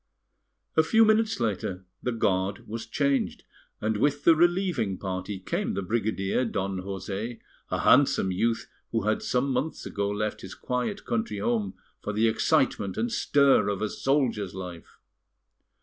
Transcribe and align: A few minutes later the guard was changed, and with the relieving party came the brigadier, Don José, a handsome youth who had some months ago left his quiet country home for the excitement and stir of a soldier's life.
A 0.75 0.81
few 0.81 1.05
minutes 1.05 1.39
later 1.39 1.85
the 2.01 2.11
guard 2.11 2.67
was 2.67 2.87
changed, 2.87 3.43
and 3.79 3.97
with 3.97 4.23
the 4.23 4.35
relieving 4.35 4.97
party 4.97 5.37
came 5.37 5.75
the 5.75 5.83
brigadier, 5.83 6.43
Don 6.43 6.81
José, 6.81 7.39
a 7.69 7.81
handsome 7.81 8.31
youth 8.31 8.67
who 8.91 9.03
had 9.03 9.21
some 9.21 9.51
months 9.53 9.85
ago 9.85 10.09
left 10.09 10.41
his 10.41 10.55
quiet 10.55 11.05
country 11.05 11.37
home 11.37 11.75
for 12.01 12.13
the 12.13 12.27
excitement 12.27 12.97
and 12.97 13.11
stir 13.11 13.69
of 13.69 13.83
a 13.83 13.89
soldier's 13.89 14.55
life. 14.55 14.97